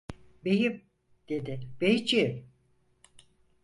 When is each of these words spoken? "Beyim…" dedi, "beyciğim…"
"Beyim…" 0.45 0.81
dedi, 1.29 1.61
"beyciğim…" 1.81 2.45